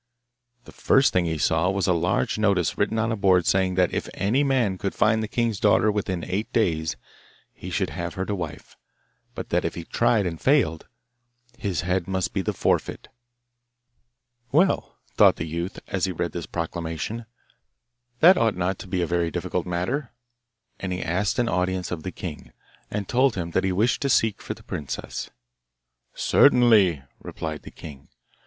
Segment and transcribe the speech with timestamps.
[0.65, 3.93] The first thing he saw was a large notice written on a board saying that
[3.93, 6.97] if any man could find the king's daughter within eight days
[7.53, 8.75] he should have her to wife,
[9.35, 10.87] but that if he tried and failed
[11.55, 13.09] his head must be the forfeit.
[14.51, 17.27] 'Well,' thought the youth as he read this proclamation,
[18.21, 20.09] 'that ought not to be a very difficult matter;'
[20.79, 22.53] and he asked an audience of the king,
[22.89, 25.29] and told him that he wished to seek for the princess.
[26.15, 28.07] 'Certainly,' replied the king.